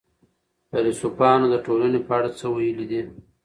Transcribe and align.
فيلسوفانو 0.69 1.45
د 1.53 1.55
ټولني 1.65 1.99
په 2.07 2.11
اړه 2.17 2.29
څه 2.39 2.45
ويلي 2.55 2.85
دي؟ 2.91 3.01